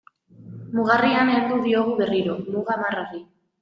Mugarrian 0.77 1.31
heldu 1.35 1.61
diogu 1.69 1.97
berriro 2.03 2.43
muga 2.53 2.83
marrari. 2.85 3.27